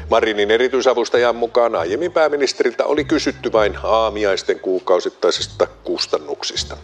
Marinin 0.09 0.51
erityisavustajan 0.51 1.35
mukaan 1.35 1.75
aiemmin 1.75 2.11
pääministeriltä 2.11 2.85
oli 2.85 3.03
kysytty 3.03 3.51
vain 3.51 3.73
aamiaisten 3.83 4.59
kuukausittaisista 4.59 5.67
kustannuksista. 5.83 6.77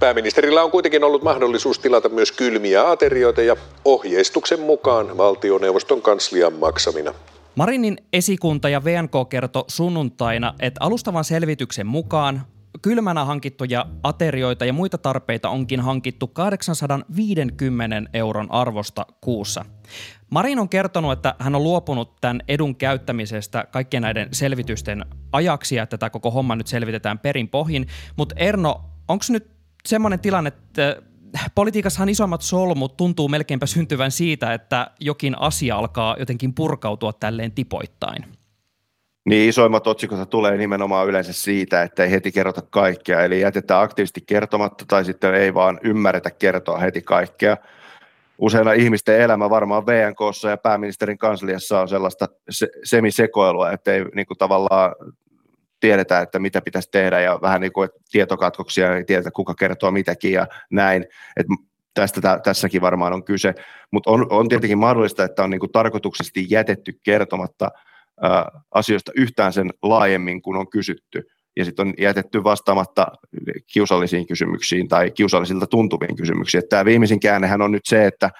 Pääministerillä 0.00 0.62
on 0.62 0.70
kuitenkin 0.70 1.04
ollut 1.04 1.22
mahdollisuus 1.22 1.78
tilata 1.78 2.08
myös 2.08 2.32
kylmiä 2.32 2.90
aterioita 2.90 3.42
ja 3.42 3.56
ohjeistuksen 3.84 4.60
mukaan 4.60 5.16
valtioneuvoston 5.16 6.02
kanslian 6.02 6.52
maksamina. 6.52 7.14
Marinin 7.54 7.96
esikunta 8.12 8.68
ja 8.68 8.84
VNK 8.84 9.28
kertoi 9.28 9.64
sunnuntaina, 9.68 10.54
että 10.60 10.84
alustavan 10.84 11.24
selvityksen 11.24 11.86
mukaan 11.86 12.42
kylmänä 12.82 13.24
hankittuja 13.24 13.86
aterioita 14.02 14.64
ja 14.64 14.72
muita 14.72 14.98
tarpeita 14.98 15.48
onkin 15.48 15.80
hankittu 15.80 16.26
850 16.26 18.10
euron 18.14 18.50
arvosta 18.50 19.06
kuussa. 19.20 19.64
Marin 20.34 20.58
on 20.58 20.68
kertonut, 20.68 21.12
että 21.12 21.34
hän 21.38 21.54
on 21.54 21.62
luopunut 21.62 22.20
tämän 22.20 22.40
edun 22.48 22.76
käyttämisestä 22.76 23.64
kaikkien 23.70 24.02
näiden 24.02 24.28
selvitysten 24.32 25.04
ajaksi 25.32 25.76
ja 25.76 25.82
että 25.82 25.98
tämä 25.98 26.10
koko 26.10 26.30
homma 26.30 26.56
nyt 26.56 26.66
selvitetään 26.66 27.18
perin 27.18 27.48
pohjin. 27.48 27.86
Mutta 28.16 28.34
Erno, 28.38 28.80
onko 29.08 29.24
nyt 29.30 29.50
semmoinen 29.86 30.20
tilanne, 30.20 30.48
että 30.48 31.02
politiikassahan 31.54 32.08
isommat 32.08 32.42
solmut 32.42 32.96
tuntuu 32.96 33.28
melkeinpä 33.28 33.66
syntyvän 33.66 34.10
siitä, 34.10 34.54
että 34.54 34.90
jokin 35.00 35.38
asia 35.38 35.76
alkaa 35.76 36.16
jotenkin 36.18 36.54
purkautua 36.54 37.12
tälleen 37.12 37.52
tipoittain? 37.52 38.24
Niin 39.28 39.48
isoimmat 39.48 39.86
otsikot 39.86 40.30
tulee 40.30 40.56
nimenomaan 40.56 41.08
yleensä 41.08 41.32
siitä, 41.32 41.82
että 41.82 42.04
ei 42.04 42.10
heti 42.10 42.32
kerrota 42.32 42.62
kaikkea, 42.70 43.24
eli 43.24 43.40
jätetään 43.40 43.82
aktiivisesti 43.82 44.20
kertomatta 44.26 44.84
tai 44.88 45.04
sitten 45.04 45.34
ei 45.34 45.54
vaan 45.54 45.80
ymmärretä 45.82 46.30
kertoa 46.30 46.78
heti 46.78 47.02
kaikkea. 47.02 47.56
Useina 48.38 48.72
ihmisten 48.72 49.20
elämä 49.20 49.50
varmaan 49.50 49.86
VNKssa 49.86 50.50
ja 50.50 50.56
pääministerin 50.56 51.18
kansliassa 51.18 51.80
on 51.80 51.88
sellaista 51.88 52.28
se, 52.50 52.68
semisekoilua, 52.84 53.70
että 53.70 53.92
ei 53.92 54.04
niin 54.14 54.26
kuin 54.26 54.38
tavallaan 54.38 54.94
tiedetä, 55.80 56.20
että 56.20 56.38
mitä 56.38 56.60
pitäisi 56.60 56.88
tehdä 56.90 57.20
ja 57.20 57.38
vähän 57.42 57.60
niin 57.60 57.72
kuin 57.72 57.88
tietokatkoksia, 58.10 58.96
ei 58.96 59.04
tiedetä 59.04 59.30
kuka 59.30 59.54
kertoo 59.54 59.90
mitäkin 59.90 60.32
ja 60.32 60.46
näin. 60.70 61.06
Et 61.36 61.46
tästä 61.94 62.20
tä, 62.20 62.40
tässäkin 62.44 62.80
varmaan 62.80 63.12
on 63.12 63.24
kyse, 63.24 63.54
mutta 63.90 64.10
on, 64.10 64.26
on 64.30 64.48
tietenkin 64.48 64.78
mahdollista, 64.78 65.24
että 65.24 65.44
on 65.44 65.50
niin 65.50 65.60
kuin 65.60 65.72
tarkoituksesti 65.72 66.46
jätetty 66.50 66.92
kertomatta 67.02 67.70
ä, 68.24 68.28
asioista 68.70 69.12
yhtään 69.16 69.52
sen 69.52 69.70
laajemmin 69.82 70.42
kuin 70.42 70.56
on 70.56 70.70
kysytty 70.70 71.26
ja 71.56 71.64
sitten 71.64 71.88
on 71.88 71.94
jätetty 71.98 72.44
vastaamatta 72.44 73.06
kiusallisiin 73.72 74.26
kysymyksiin 74.26 74.88
tai 74.88 75.10
kiusallisilta 75.10 75.66
tuntuviin 75.66 76.16
kysymyksiin. 76.16 76.62
Tämä 76.68 76.84
viimeisin 76.84 77.20
käännehän 77.20 77.62
on 77.62 77.72
nyt 77.72 77.86
se, 77.86 78.06
että 78.06 78.30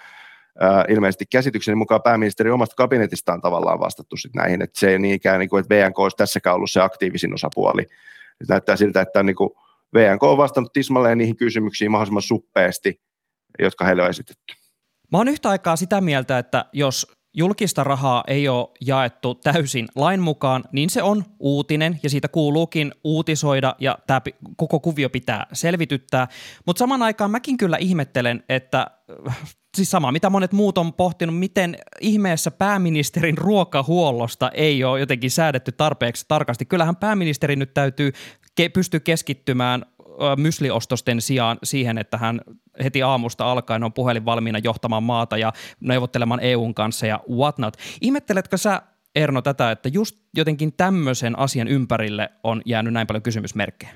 ilmeisesti 0.89 1.25
käsitykseni 1.27 1.75
mukaan 1.75 2.03
pääministeri 2.03 2.51
omasta 2.51 2.75
kabinetistaan 2.77 3.41
tavallaan 3.41 3.81
vastattu 3.81 4.17
sit 4.17 4.35
näihin, 4.35 4.63
että 4.63 4.81
se 4.81 4.91
ei 4.91 4.99
niinkään, 4.99 5.41
niin 5.41 5.49
kuin, 5.49 5.61
että 5.61 5.75
VNK 5.75 5.99
olisi 5.99 6.17
tässäkään 6.17 6.57
ollut 6.57 6.71
se 6.71 6.81
aktiivisin 6.81 7.35
osapuoli. 7.35 7.83
Et 8.41 8.49
näyttää 8.49 8.77
siltä, 8.77 9.01
että 9.01 9.23
niin 9.23 9.37
kuin 9.37 9.51
VNK 9.95 10.23
on 10.23 10.37
vastannut 10.37 10.73
tismalleen 10.73 11.19
niihin 11.19 11.37
kysymyksiin 11.37 11.91
mahdollisimman 11.91 12.23
suppeasti, 12.23 13.01
jotka 13.59 13.85
heille 13.85 14.03
on 14.03 14.11
esitetty. 14.11 14.55
Mä 15.13 15.19
oon 15.19 15.29
yhtä 15.29 15.49
aikaa 15.49 15.77
sitä 15.77 16.01
mieltä, 16.01 16.39
että 16.39 16.65
jos 16.73 17.14
julkista 17.35 17.85
rahaa 17.85 18.25
ei 18.27 18.49
ole 18.49 18.69
jaettu 18.81 19.35
täysin 19.35 19.89
lain 19.95 20.21
mukaan, 20.21 20.65
niin 20.73 20.91
se 20.91 21.03
on 21.03 21.25
uutinen 21.39 22.01
ja 22.03 22.11
siitä 22.11 22.29
kuuluukin 22.29 22.93
uutisoida 23.05 23.77
ja 23.79 23.99
tämä 24.07 24.21
koko 24.57 24.81
kuvio 24.81 25.11
pitää 25.11 25.47
selvityttää. 25.53 26.29
Mutta 26.67 26.79
saman 26.79 27.03
aikaan 27.03 27.31
mäkin 27.31 27.57
kyllä 27.57 27.77
ihmettelen, 27.77 28.45
että 28.49 28.87
siis 29.77 29.91
sama 29.91 30.13
mitä 30.13 30.31
monet 30.31 30.53
muut 30.53 30.79
on 30.79 30.93
pohtinut, 30.93 31.39
miten 31.39 31.77
ihmeessä 32.01 32.51
pääministerin 32.51 33.39
ruokahuollosta 33.39 34.51
ei 34.51 34.85
ole 34.85 35.01
jotenkin 35.01 35.31
säädetty 35.31 35.73
tarpeeksi 35.73 36.25
tarkasti. 36.29 36.65
Kyllähän 36.65 36.97
pääministeri 36.97 37.57
nyt 37.57 37.75
täytyy 37.75 38.13
ke- 38.61 38.71
pystyä 38.75 39.01
keskittymään 39.01 39.87
mysliostosten 40.37 41.21
sijaan 41.21 41.59
siihen, 41.63 41.99
että 41.99 42.19
hän 42.19 42.41
heti 42.85 43.03
aamusta 43.03 43.51
alkaen 43.51 43.85
on 43.85 43.93
puhelin 43.93 44.25
valmiina 44.25 44.59
johtamaan 44.59 45.03
maata 45.03 45.37
ja 45.37 45.53
neuvottelemaan 45.81 46.41
EUn 46.41 46.75
kanssa 46.75 47.07
ja 47.07 47.21
whatnot. 47.31 47.77
Ihmetteletkö 48.01 48.57
sä 48.57 48.83
Erno 49.15 49.43
tätä, 49.43 49.71
että 49.71 49.89
just 49.89 50.17
jotenkin 50.37 50.73
tämmöisen 50.73 51.39
asian 51.39 51.69
ympärille 51.69 52.31
on 52.43 52.63
jäänyt 52.67 52.93
näin 52.93 53.07
paljon 53.07 53.23
kysymysmerkkejä? 53.23 53.93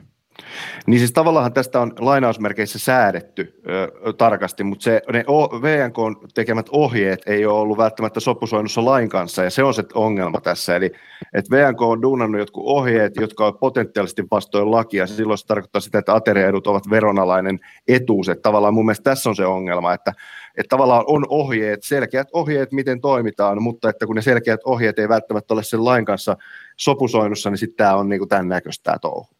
Niin 0.86 0.98
siis 0.98 1.12
tavallaan 1.12 1.52
tästä 1.52 1.80
on 1.80 1.92
lainausmerkeissä 1.98 2.78
säädetty 2.78 3.60
ö, 3.68 4.12
tarkasti, 4.12 4.64
mutta 4.64 4.82
se, 4.82 5.02
ne 5.12 5.24
o, 5.26 5.62
VNK 5.62 5.96
tekemät 6.34 6.66
ohjeet 6.70 7.20
ei 7.26 7.46
ole 7.46 7.60
ollut 7.60 7.78
välttämättä 7.78 8.20
sopusoinnussa 8.20 8.84
lain 8.84 9.08
kanssa, 9.08 9.44
ja 9.44 9.50
se 9.50 9.62
on 9.62 9.74
se 9.74 9.84
ongelma 9.94 10.40
tässä. 10.40 10.76
Eli 10.76 10.92
että 11.34 11.56
VNK 11.56 11.82
on 11.82 12.02
duunannut 12.02 12.38
jotkut 12.38 12.64
ohjeet, 12.66 13.16
jotka 13.16 13.44
ovat 13.44 13.60
potentiaalisesti 13.60 14.24
vastoin 14.30 14.70
lakia, 14.70 15.06
silloin 15.06 15.38
se 15.38 15.46
tarkoittaa 15.46 15.80
sitä, 15.80 15.98
että 15.98 16.14
ateriaedut 16.14 16.66
ovat 16.66 16.90
veronalainen 16.90 17.60
etuus. 17.88 18.28
Että 18.28 18.42
tavallaan 18.42 18.74
mun 18.74 18.86
mielestä 18.86 19.10
tässä 19.10 19.30
on 19.30 19.36
se 19.36 19.46
ongelma, 19.46 19.92
että, 19.92 20.12
että 20.56 20.68
tavallaan 20.68 21.04
on 21.06 21.26
ohjeet, 21.28 21.82
selkeät 21.82 22.28
ohjeet, 22.32 22.72
miten 22.72 23.00
toimitaan, 23.00 23.62
mutta 23.62 23.90
että 23.90 24.06
kun 24.06 24.16
ne 24.16 24.22
selkeät 24.22 24.60
ohjeet 24.64 24.98
ei 24.98 25.08
välttämättä 25.08 25.54
ole 25.54 25.62
sen 25.62 25.84
lain 25.84 26.04
kanssa 26.04 26.36
sopusoinnussa, 26.76 27.50
niin 27.50 27.58
sitten 27.58 27.76
tämä 27.76 27.96
on 27.96 28.08
niin 28.08 28.18
kuin 28.20 28.28
tämän 28.28 28.48
näköistä 28.48 28.82
tämä 28.82 28.98
touhu. 28.98 29.37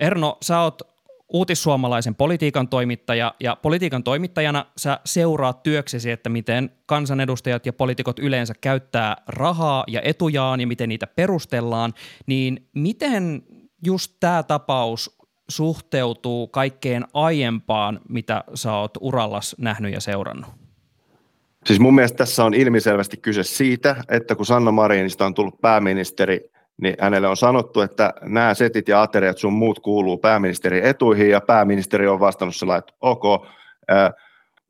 Erno, 0.00 0.38
sä 0.42 0.60
oot 0.60 0.82
uutissuomalaisen 1.28 2.14
politiikan 2.14 2.68
toimittaja 2.68 3.34
ja 3.40 3.56
politiikan 3.56 4.02
toimittajana 4.02 4.66
sä 4.76 5.00
seuraat 5.04 5.62
työksesi, 5.62 6.10
että 6.10 6.28
miten 6.28 6.70
kansanedustajat 6.86 7.66
ja 7.66 7.72
poliitikot 7.72 8.18
yleensä 8.18 8.54
käyttää 8.60 9.16
rahaa 9.26 9.84
ja 9.88 10.00
etujaan 10.04 10.60
ja 10.60 10.66
miten 10.66 10.88
niitä 10.88 11.06
perustellaan, 11.06 11.94
niin 12.26 12.68
miten 12.74 13.42
just 13.86 14.16
tämä 14.20 14.42
tapaus 14.42 15.18
suhteutuu 15.48 16.48
kaikkeen 16.48 17.04
aiempaan, 17.14 18.00
mitä 18.08 18.44
sä 18.54 18.74
oot 18.74 18.92
urallas 19.00 19.56
nähnyt 19.58 19.92
ja 19.92 20.00
seurannut? 20.00 20.50
Siis 21.66 21.80
mun 21.80 21.94
mielestä 21.94 22.16
tässä 22.16 22.44
on 22.44 22.54
ilmiselvästi 22.54 23.16
kyse 23.16 23.42
siitä, 23.42 23.96
että 24.08 24.34
kun 24.34 24.46
Sanna 24.46 24.72
Marinista 24.72 25.26
on 25.26 25.34
tullut 25.34 25.60
pääministeri, 25.60 26.50
niin 26.82 26.96
hänelle 27.00 27.28
on 27.28 27.36
sanottu, 27.36 27.80
että 27.80 28.14
nämä 28.22 28.54
setit 28.54 28.88
ja 28.88 29.02
ateriat 29.02 29.38
sun 29.38 29.52
muut 29.52 29.78
kuuluu 29.78 30.18
pääministerin 30.18 30.84
etuihin, 30.84 31.30
ja 31.30 31.40
pääministeri 31.40 32.08
on 32.08 32.20
vastannut 32.20 32.56
sillä, 32.56 32.76
että 32.76 32.92
ok, 33.00 33.24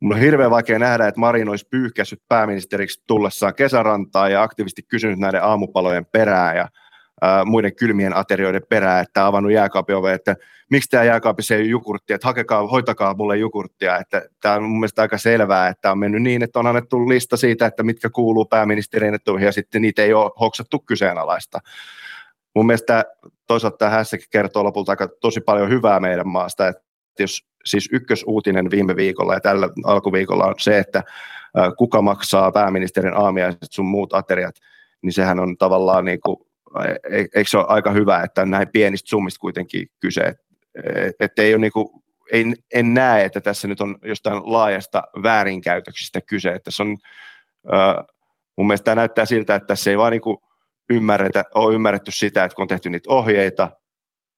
Mun 0.01 0.13
on 0.13 0.19
hirveän 0.19 0.51
vaikea 0.51 0.79
nähdä, 0.79 1.07
että 1.07 1.19
Marin 1.19 1.49
olisi 1.49 1.67
pyyhkässyt 1.69 2.21
pääministeriksi 2.29 3.03
tullessaan 3.07 3.55
kesärantaa 3.55 4.29
ja 4.29 4.43
aktiivisesti 4.43 4.83
kysynyt 4.83 5.19
näiden 5.19 5.43
aamupalojen 5.43 6.05
perään 6.05 6.57
ja 6.57 6.67
ää, 7.21 7.45
muiden 7.45 7.75
kylmien 7.75 8.15
aterioiden 8.15 8.61
perään, 8.69 9.03
että 9.03 9.25
avannut 9.25 9.51
jääkaapin 9.51 9.95
ove, 9.95 10.13
että 10.13 10.35
miksi 10.71 10.89
tämä 10.89 11.03
jääkaapissa 11.03 11.55
ei 11.55 11.61
ole 11.61 11.67
jukurttia, 11.67 12.15
että 12.15 12.27
hakekaa, 12.27 12.67
hoitakaa 12.67 13.13
mulle 13.13 13.37
jukurttia, 13.37 13.97
että 13.97 14.21
tämä 14.41 14.55
on 14.55 14.63
mun 14.63 14.79
mielestä 14.79 15.01
aika 15.01 15.17
selvää, 15.17 15.67
että 15.67 15.91
on 15.91 15.99
mennyt 15.99 16.21
niin, 16.21 16.43
että 16.43 16.59
on 16.59 16.67
annettu 16.67 17.09
lista 17.09 17.37
siitä, 17.37 17.65
että 17.65 17.83
mitkä 17.83 18.09
kuuluu 18.09 18.45
pääministerin 18.45 19.13
etuihin 19.13 19.45
ja 19.45 19.51
sitten 19.51 19.81
niitä 19.81 20.01
ei 20.01 20.13
ole 20.13 20.31
hoksattu 20.39 20.79
kyseenalaista 20.79 21.59
mun 22.55 22.65
mielestä 22.65 23.05
toisaalta 23.47 23.77
tämä 23.77 23.91
hässäkin 23.91 24.27
kertoo 24.31 24.63
lopulta 24.63 24.91
aika 24.91 25.07
tosi 25.21 25.41
paljon 25.41 25.69
hyvää 25.69 25.99
meidän 25.99 26.27
maasta, 26.27 26.67
että 26.67 26.83
jos 27.19 27.45
siis 27.65 27.89
ykkösuutinen 27.91 28.71
viime 28.71 28.95
viikolla 28.95 29.33
ja 29.33 29.39
tällä 29.39 29.69
alkuviikolla 29.83 30.45
on 30.45 30.55
se, 30.59 30.77
että 30.77 31.03
kuka 31.77 32.01
maksaa 32.01 32.51
pääministerin 32.51 33.13
aamiaiset 33.13 33.71
sun 33.71 33.85
muut 33.85 34.13
ateriat, 34.13 34.55
niin 35.01 35.13
sehän 35.13 35.39
on 35.39 35.57
tavallaan 35.57 36.05
niin 36.05 36.21
kuin, 36.21 36.37
e, 36.85 37.17
e, 37.17 37.19
eikö 37.19 37.49
se 37.49 37.57
ole 37.57 37.65
aika 37.69 37.91
hyvä, 37.91 38.23
että 38.23 38.45
näin 38.45 38.67
pienistä 38.67 39.09
summista 39.09 39.39
kuitenkin 39.39 39.87
kyse, 39.99 40.35
että 41.19 41.41
ei 41.41 41.53
ole 41.53 41.61
niin 41.61 41.71
kuin, 41.71 41.87
ei, 42.31 42.53
en 42.73 42.93
näe, 42.93 43.25
että 43.25 43.41
tässä 43.41 43.67
nyt 43.67 43.81
on 43.81 43.97
jostain 44.03 44.41
laajasta 44.43 45.03
väärinkäytöksistä 45.23 46.21
kyse, 46.21 46.49
että 46.49 46.71
se 46.71 46.83
on, 46.83 46.97
mun 48.57 48.67
mielestä 48.67 48.85
tämä 48.85 48.95
näyttää 48.95 49.25
siltä, 49.25 49.55
että 49.55 49.67
tässä 49.67 49.89
ei 49.89 49.97
vaan 49.97 50.11
niin 50.11 50.21
kuin 50.21 50.37
ymmärretä, 50.91 51.43
ole 51.55 51.75
ymmärretty 51.75 52.11
sitä, 52.11 52.43
että 52.43 52.55
kun 52.55 52.63
on 52.63 52.67
tehty 52.67 52.89
niitä 52.89 53.09
ohjeita, 53.09 53.71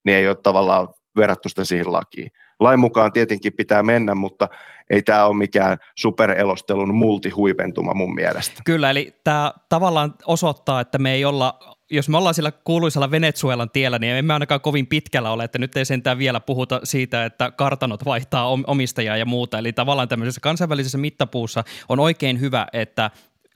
niin 0.05 0.17
ei 0.17 0.27
ole 0.27 0.35
tavallaan 0.35 0.87
verrattu 1.17 1.49
sitä 1.49 1.65
siihen 1.65 1.93
lakiin. 1.93 2.31
lain 2.59 2.79
mukaan 2.79 3.11
tietenkin 3.11 3.53
pitää 3.53 3.83
mennä, 3.83 4.15
mutta 4.15 4.49
ei 4.89 5.01
tämä 5.01 5.25
ole 5.25 5.37
mikään 5.37 5.77
superelostelun 5.95 6.95
multihuipentuma 6.95 7.93
mun 7.93 8.13
mielestä. 8.13 8.61
Kyllä, 8.65 8.89
eli 8.89 9.15
tämä 9.23 9.53
tavallaan 9.69 10.13
osoittaa, 10.25 10.81
että 10.81 10.97
me 10.97 11.13
ei 11.13 11.25
olla 11.25 11.59
jos 11.91 12.09
me 12.09 12.17
ollaan 12.17 12.33
sillä 12.33 12.51
kuuluisella 12.51 13.11
Venezuelan 13.11 13.69
tiellä, 13.69 13.99
niin 13.99 14.15
emme 14.15 14.33
ainakaan 14.33 14.61
kovin 14.61 14.87
pitkällä 14.87 15.31
ole, 15.31 15.43
että 15.43 15.59
nyt 15.59 15.77
ei 15.77 15.85
sentään 15.85 16.17
vielä 16.17 16.39
puhuta 16.39 16.79
siitä, 16.83 17.25
että 17.25 17.51
kartanot 17.51 18.05
vaihtaa 18.05 18.47
omistajaa 18.67 19.17
ja 19.17 19.25
muuta. 19.25 19.57
Eli 19.59 19.73
tavallaan 19.73 20.07
tämmöisessä 20.07 20.41
kansainvälisessä 20.41 20.97
mittapuussa 20.97 21.63
on 21.89 21.99
oikein 21.99 22.39
hyvä, 22.39 22.67
että 22.73 23.11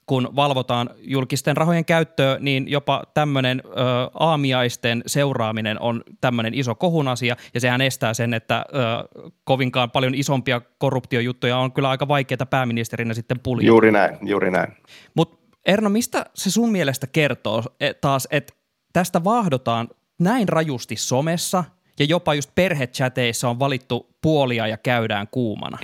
kun 0.08 0.30
valvotaan 0.36 0.90
julkisten 0.98 1.58
rahojen 1.58 1.86
käyttöä, 1.86 2.38
niin 2.40 2.68
jopa 2.68 3.04
tämmöinen 3.14 3.62
ö, 3.66 3.70
aamiaisten 4.14 5.04
seuraaminen 5.08 5.82
on 5.82 6.04
tämmöinen 6.22 6.54
iso 6.54 6.76
kohun 6.76 7.08
asia, 7.08 7.36
ja 7.54 7.60
sehän 7.60 7.82
estää 7.82 8.14
sen, 8.14 8.34
että 8.34 8.66
ö, 8.70 8.72
kovinkaan 9.44 9.92
paljon 9.92 10.16
isompia 10.16 10.62
korruptiojuttuja 10.78 11.58
on 11.58 11.72
kyllä 11.72 11.90
aika 11.90 12.08
vaikeita 12.08 12.46
pääministerinä 12.46 13.14
sitten 13.14 13.40
puljata. 13.40 13.68
Juuri 13.68 13.92
näin, 13.92 14.18
juuri 14.22 14.52
näin. 14.52 14.74
Mutta 15.16 15.38
Erno, 15.66 15.90
mistä 15.90 16.26
se 16.34 16.52
sun 16.52 16.72
mielestä 16.72 17.08
kertoo 17.08 17.64
e, 17.80 17.94
taas, 17.94 18.28
että 18.32 18.54
tästä 18.94 19.24
vaahdotaan 19.24 19.90
näin 20.20 20.50
rajusti 20.50 20.96
somessa 20.96 21.64
ja 22.00 22.06
jopa 22.06 22.34
just 22.34 22.52
perhechateissa 22.56 23.50
on 23.50 23.60
valittu 23.60 24.16
puolia 24.22 24.68
ja 24.68 24.78
käydään 24.78 25.28
kuumana? 25.32 25.78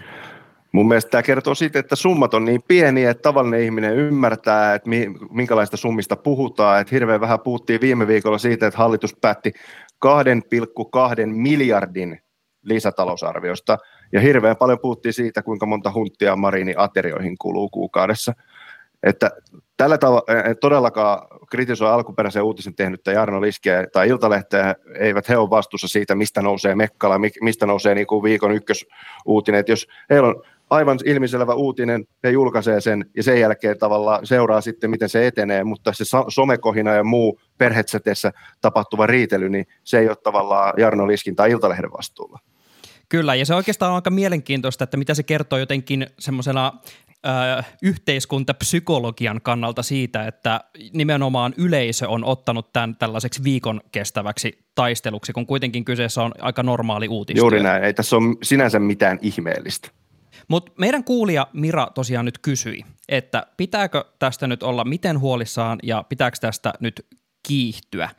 Mun 0.74 0.88
mielestä 0.88 1.12
tämä 1.12 1.24
kertoo 1.24 1.56
siitä, 1.56 1.80
että 1.80 1.96
summat 1.96 2.34
on 2.34 2.46
niin 2.46 2.62
pieniä, 2.68 3.12
että 3.12 3.22
tavallinen 3.22 3.62
ihminen 3.62 3.96
ymmärtää, 3.96 4.74
että 4.74 4.90
minkälaista 5.30 5.78
summista 5.78 6.16
puhutaan. 6.16 6.82
Että 6.82 6.96
hirveän 6.96 7.22
vähän 7.22 7.40
puhuttiin 7.40 7.82
viime 7.82 8.08
viikolla 8.08 8.38
siitä, 8.38 8.68
että 8.68 8.78
hallitus 8.78 9.16
päätti 9.22 9.54
2,2 10.06 11.26
miljardin 11.26 12.22
lisätalousarviosta. 12.62 13.78
Ja 14.12 14.22
hirveän 14.22 14.58
paljon 14.58 14.80
puhuttiin 14.80 15.14
siitä, 15.14 15.42
kuinka 15.42 15.66
monta 15.66 15.92
hunttia 15.92 16.36
Marini 16.36 16.74
aterioihin 16.78 17.38
kuluu 17.38 17.70
kuukaudessa. 17.70 18.34
Että 19.04 19.32
tällä 19.78 19.98
tavalla 19.98 20.50
en 20.50 20.58
todellakaan 20.58 21.28
kritisoi 21.52 21.92
alkuperäisen 21.92 22.44
uutisen 22.44 22.76
tehnyttä 22.76 23.12
Jarno 23.12 23.42
Liskiä 23.42 23.88
tai 23.94 24.10
Iltalehteä, 24.10 24.76
eivät 25.00 25.30
he 25.30 25.38
ole 25.38 25.50
vastuussa 25.50 25.88
siitä, 25.88 26.16
mistä 26.16 26.42
nousee 26.42 26.76
Mekkala, 26.76 27.20
mistä 27.42 27.66
nousee 27.66 27.96
niin 27.96 28.08
kuin 28.08 28.24
viikon 28.24 28.52
ykkösuutinen. 28.52 29.60
Että 29.60 29.72
jos 29.72 29.88
heillä 30.10 30.28
on 30.28 30.44
aivan 30.74 31.00
ilmiselvä 31.06 31.54
uutinen, 31.54 32.06
he 32.24 32.30
julkaisee 32.30 32.82
sen 32.82 33.06
ja 33.16 33.24
sen 33.24 33.40
jälkeen 33.40 33.80
tavallaan 33.80 34.28
seuraa 34.28 34.62
sitten, 34.62 34.90
miten 34.90 35.10
se 35.10 35.28
etenee, 35.28 35.64
mutta 35.64 35.94
se 35.94 36.04
somekohina 36.28 36.94
ja 36.94 37.04
muu 37.04 37.40
perhetsäteessä 37.58 38.32
tapahtuva 38.62 39.08
riitely, 39.08 39.50
niin 39.50 39.66
se 39.84 40.00
ei 40.00 40.08
ole 40.08 40.16
tavallaan 40.16 40.74
Jarno 40.78 41.08
Liskin 41.08 41.36
tai 41.36 41.52
Iltalehden 41.52 41.92
vastuulla. 41.98 42.40
Kyllä, 43.10 43.36
ja 43.36 43.46
se 43.46 43.56
oikeastaan 43.56 43.92
on 43.92 43.96
aika 43.96 44.10
mielenkiintoista, 44.10 44.84
että 44.84 44.98
mitä 44.98 45.14
se 45.14 45.24
kertoo 45.24 45.60
jotenkin 45.60 46.08
semmoisena 46.20 46.74
yhteiskuntapsykologian 47.82 49.42
kannalta 49.44 49.84
siitä, 49.84 50.28
että 50.28 50.62
nimenomaan 50.94 51.54
yleisö 51.58 52.10
on 52.10 52.26
ottanut 52.26 52.74
tämän 52.74 52.96
tällaiseksi 52.96 53.44
viikon 53.44 53.82
kestäväksi 53.92 54.66
taisteluksi, 54.76 55.34
kun 55.34 55.46
kuitenkin 55.46 55.86
kyseessä 55.86 56.24
on 56.24 56.32
aika 56.40 56.64
normaali 56.64 57.08
uutistyö. 57.08 57.42
Juuri 57.42 57.64
näin, 57.64 57.84
ei 57.84 57.94
tässä 57.94 58.16
ole 58.16 58.36
sinänsä 58.44 58.80
mitään 58.80 59.20
ihmeellistä. 59.22 59.90
Mutta 60.48 60.72
meidän 60.78 61.04
kuulija 61.04 61.48
Mira 61.54 61.88
tosiaan 61.94 62.26
nyt 62.26 62.38
kysyi, 62.38 62.86
että 63.10 63.48
pitääkö 63.58 64.06
tästä 64.20 64.48
nyt 64.48 64.64
olla 64.64 64.84
miten 64.84 65.20
huolissaan 65.20 65.80
ja 65.84 66.04
pitääkö 66.10 66.38
tästä 66.42 66.74
nyt 66.80 67.06
kiihtyä. 67.48 68.10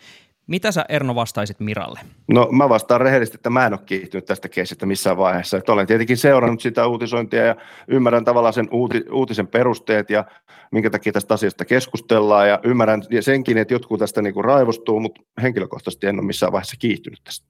Mitä 0.47 0.73
sä 0.73 0.85
Erno 0.89 1.15
vastaisit 1.15 1.61
Miralle? 1.61 2.01
No 2.29 2.49
mä 2.53 2.69
vastaan 2.69 3.01
rehellisesti, 3.01 3.37
että 3.37 3.51
mä 3.51 3.67
en 3.67 3.73
ole 3.73 3.81
kiihtynyt 3.87 4.25
tästä 4.25 4.49
keisistä 4.49 4.87
missään 4.87 5.17
vaiheessa. 5.17 5.57
Että 5.57 5.73
olen 5.73 5.87
tietenkin 5.87 6.17
seurannut 6.17 6.61
sitä 6.61 6.87
uutisointia 6.87 7.45
ja 7.45 7.57
ymmärrän 7.89 8.25
tavallaan 8.25 8.55
sen 8.55 8.69
uuti, 8.71 9.05
uutisen 9.13 9.47
perusteet 9.47 10.11
ja 10.11 10.25
minkä 10.73 10.91
takia 10.91 11.13
tästä 11.13 11.35
asiasta 11.35 11.65
keskustellaan 11.65 12.49
ja 12.49 12.61
ymmärrän 12.65 13.03
senkin, 13.21 13.59
että 13.59 13.75
jotkut 13.75 13.99
tästä 13.99 14.23
niinku 14.23 14.43
raivostuu, 14.43 15.01
mutta 15.01 15.21
henkilökohtaisesti 15.43 16.07
en 16.07 16.19
ole 16.19 16.27
missään 16.27 16.53
vaiheessa 16.53 16.77
kiihtynyt 16.79 17.21
tästä. 17.25 17.47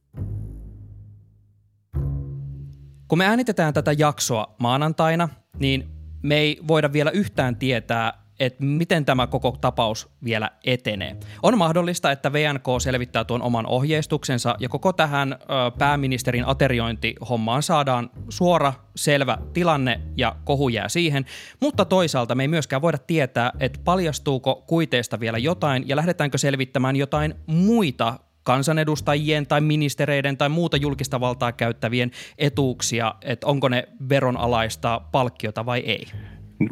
Kun 3.09 3.19
me 3.19 3.27
äänitetään 3.27 3.75
tätä 3.75 3.93
jaksoa 3.93 4.55
maanantaina, 4.59 5.29
niin 5.59 5.89
me 6.23 6.37
ei 6.37 6.61
voida 6.69 6.93
vielä 6.93 7.11
yhtään 7.11 7.57
tietää, 7.57 8.25
että 8.41 8.65
miten 8.65 9.05
tämä 9.05 9.27
koko 9.27 9.57
tapaus 9.61 10.09
vielä 10.25 10.51
etenee. 10.65 11.17
On 11.43 11.59
mahdollista, 11.59 12.13
että 12.13 12.33
VNK 12.33 12.65
selvittää 12.79 13.25
tuon 13.25 13.43
oman 13.43 13.67
ohjeistuksensa 13.67 14.57
ja 14.59 14.69
koko 14.69 14.93
tähän 14.93 15.33
ö, 15.33 15.37
pääministerin 15.79 16.47
ateriointihommaan 16.47 17.63
saadaan 17.63 18.11
suora, 18.29 18.73
selvä 18.97 19.39
tilanne 19.53 20.01
ja 20.17 20.37
kohu 20.45 20.69
jää 20.69 20.89
siihen, 20.89 21.25
mutta 21.61 21.85
toisaalta 21.85 22.35
me 22.35 22.43
ei 22.43 22.49
myöskään 22.49 22.83
voida 22.83 22.99
tietää, 22.99 23.53
että 23.61 23.81
paljastuuko 23.85 24.65
kuiteista 24.67 25.21
vielä 25.21 25.39
jotain 25.39 25.89
ja 25.89 25.97
lähdetäänkö 25.97 26.39
selvittämään 26.39 26.97
jotain 26.97 27.35
muita 27.47 28.19
kansanedustajien 28.45 29.47
tai 29.47 29.61
ministereiden 29.61 30.37
tai 30.37 30.49
muuta 30.49 30.77
julkista 30.77 31.21
valtaa 31.21 31.53
käyttävien 31.53 32.11
etuuksia, 32.39 33.15
että 33.23 33.47
onko 33.47 33.69
ne 33.69 33.89
veronalaista 34.09 35.01
palkkiota 35.13 35.67
vai 35.67 35.81
ei. 35.81 36.07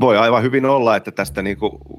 Voi 0.01 0.18
aivan 0.18 0.42
hyvin 0.42 0.66
olla, 0.66 0.97
että 0.97 1.12
tästä 1.12 1.42
niin 1.42 1.57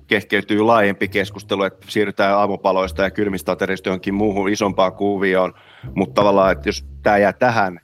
kehkeytyy 0.08 0.62
laajempi 0.62 1.08
keskustelu, 1.08 1.63
että 1.63 1.86
siirrytään 1.89 2.38
aamupaloista 2.38 3.04
ja 3.04 3.12
kylmistä 3.12 3.52
aterista 3.52 3.89
johonkin 3.89 4.13
muuhun 4.13 4.50
isompaan 4.50 4.93
kuvioon, 4.93 5.54
mutta 5.95 6.13
tavallaan, 6.13 6.52
että 6.52 6.69
jos 6.69 6.86
tämä 7.04 7.17
jää 7.17 7.34
tähän, 7.34 7.80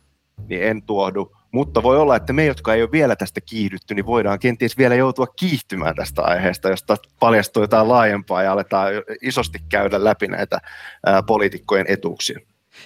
niin 0.50 0.64
en 0.64 0.84
tuohdu. 0.84 1.39
Mutta 1.52 1.84
voi 1.84 1.98
olla, 1.98 2.16
että 2.16 2.34
me, 2.34 2.46
jotka 2.46 2.74
ei 2.74 2.82
ole 2.82 2.92
vielä 2.92 3.16
tästä 3.16 3.42
kiihdytty, 3.42 3.96
niin 3.96 4.06
voidaan 4.06 4.40
kenties 4.40 4.78
vielä 4.78 4.96
joutua 4.96 5.28
kiihtymään 5.28 5.96
tästä 5.96 6.22
aiheesta, 6.22 6.70
josta 6.70 6.98
paljastuu 7.20 7.64
jotain 7.64 7.90
laajempaa 7.90 8.44
ja 8.44 8.52
aletaan 8.52 8.94
isosti 9.22 9.60
käydä 9.70 10.04
läpi 10.04 10.28
näitä 10.28 10.58
ää, 11.06 11.24
poliitikkojen 11.24 11.86
etuuksia. 11.90 12.40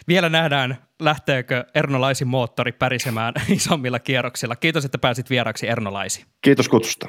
Vielä 0.08 0.30
nähdään, 0.30 0.78
lähteekö 1.00 1.66
Ernolaisin 1.76 2.28
moottori 2.28 2.72
pärisemään 2.72 3.34
isommilla 3.50 4.00
kierroksilla. 4.00 4.56
Kiitos, 4.56 4.86
että 4.86 4.98
pääsit 4.98 5.30
vieraksi 5.30 5.68
Ernolaisi. 5.68 6.26
Kiitos 6.42 6.70
kutsusta. 6.70 7.08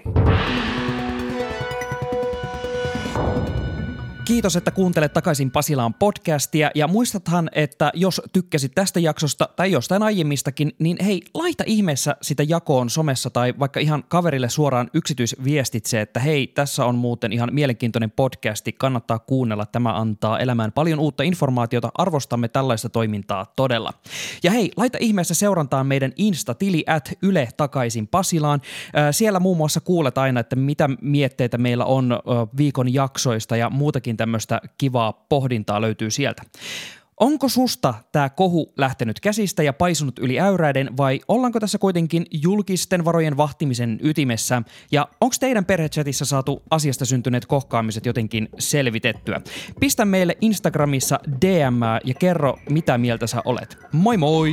Kiitos, 4.34 4.56
että 4.56 4.70
kuuntelet 4.70 5.12
takaisin 5.12 5.50
Pasilaan 5.50 5.94
podcastia 5.94 6.70
ja 6.74 6.88
muistathan, 6.88 7.50
että 7.52 7.90
jos 7.94 8.22
tykkäsit 8.32 8.72
tästä 8.74 9.00
jaksosta 9.00 9.48
tai 9.56 9.72
jostain 9.72 10.02
aiemmistakin, 10.02 10.72
niin 10.78 10.96
hei, 11.04 11.22
laita 11.34 11.64
ihmeessä 11.66 12.16
sitä 12.22 12.42
jakoon 12.42 12.90
somessa 12.90 13.30
tai 13.30 13.54
vaikka 13.58 13.80
ihan 13.80 14.04
kaverille 14.08 14.48
suoraan 14.48 14.90
yksityisviestitse, 14.94 16.00
että 16.00 16.20
hei, 16.20 16.46
tässä 16.46 16.84
on 16.84 16.94
muuten 16.94 17.32
ihan 17.32 17.48
mielenkiintoinen 17.52 18.10
podcasti, 18.10 18.72
kannattaa 18.72 19.18
kuunnella, 19.18 19.66
tämä 19.66 19.96
antaa 19.96 20.38
elämään 20.38 20.72
paljon 20.72 20.98
uutta 20.98 21.22
informaatiota, 21.22 21.90
arvostamme 21.94 22.48
tällaista 22.48 22.88
toimintaa 22.88 23.46
todella. 23.56 23.92
Ja 24.42 24.50
hei, 24.50 24.70
laita 24.76 24.98
ihmeessä 25.00 25.34
seurantaan 25.34 25.86
meidän 25.86 26.12
Insta-tili 26.16 26.84
at 26.86 27.12
Yle 27.22 27.48
takaisin 27.56 28.06
Pasilaan. 28.06 28.60
Siellä 29.10 29.40
muun 29.40 29.56
muassa 29.56 29.80
kuulet 29.80 30.18
aina, 30.18 30.40
että 30.40 30.56
mitä 30.56 30.90
mietteitä 31.00 31.58
meillä 31.58 31.84
on 31.84 32.18
viikon 32.56 32.94
jaksoista 32.94 33.56
ja 33.56 33.70
muutakin 33.70 34.16
tämmöistä 34.24 34.60
kivaa 34.78 35.12
pohdintaa 35.12 35.80
löytyy 35.80 36.10
sieltä. 36.10 36.42
Onko 37.20 37.48
susta 37.48 37.94
tämä 38.12 38.28
kohu 38.28 38.72
lähtenyt 38.76 39.20
käsistä 39.20 39.62
ja 39.62 39.72
paisunut 39.72 40.18
yli 40.18 40.40
äyräiden 40.40 40.96
vai 40.96 41.20
ollaanko 41.28 41.60
tässä 41.60 41.78
kuitenkin 41.78 42.26
julkisten 42.30 43.04
varojen 43.04 43.36
vahtimisen 43.36 43.98
ytimessä 44.02 44.62
ja 44.92 45.08
onko 45.20 45.34
teidän 45.40 45.64
perhechatissa 45.64 46.24
saatu 46.24 46.62
asiasta 46.70 47.04
syntyneet 47.04 47.46
kohkaamiset 47.46 48.06
jotenkin 48.06 48.48
selvitettyä? 48.58 49.40
Pistä 49.80 50.04
meille 50.04 50.36
Instagramissa 50.40 51.20
DM 51.40 51.80
ja 52.04 52.14
kerro 52.14 52.58
mitä 52.70 52.98
mieltä 52.98 53.26
sä 53.26 53.42
olet. 53.44 53.78
Moi 53.92 54.16
moi! 54.16 54.52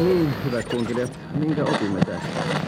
Niin, 0.00 0.28
hyvät 0.44 0.68
kunkilijat, 0.68 1.18
minkä 1.34 1.64
opimme 1.64 2.00
tästä? 2.00 2.59